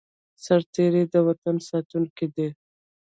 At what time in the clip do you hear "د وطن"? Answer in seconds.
1.13-1.55